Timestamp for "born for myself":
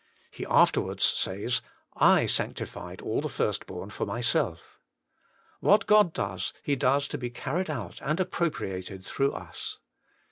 3.67-4.79